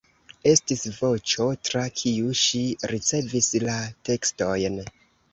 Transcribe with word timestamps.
Estis 0.51 0.85
"Voĉo", 0.99 1.43
tra 1.67 1.83
kiu 1.99 2.31
ŝi 2.39 2.61
ricevis 2.93 3.51
la 3.67 3.75
tekstojn. 4.11 4.79